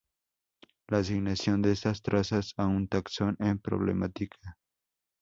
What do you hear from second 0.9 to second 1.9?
asignación de